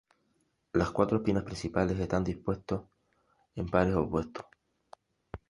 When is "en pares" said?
3.53-3.93